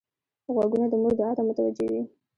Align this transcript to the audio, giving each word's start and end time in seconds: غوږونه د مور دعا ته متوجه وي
غوږونه 0.53 0.85
د 0.91 0.93
مور 1.01 1.13
دعا 1.19 1.31
ته 1.37 1.41
متوجه 1.47 1.85
وي 1.91 2.01